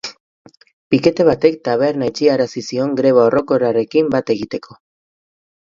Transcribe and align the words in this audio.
Pikete 0.93 1.25
batek 1.27 1.59
taberna 1.69 2.09
itxiarazi 2.13 2.65
zion 2.71 2.99
greba 3.03 3.27
orokorrarekin 3.29 4.13
bat 4.19 4.37
egiteko. 4.39 4.81